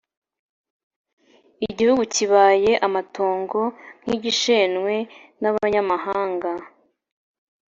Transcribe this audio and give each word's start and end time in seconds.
Igihugu 1.69 2.03
kibaye 2.15 2.71
amatongo 2.87 3.59
nk’igishenywe 4.03 4.93
n’abanyamahanga 5.41 6.49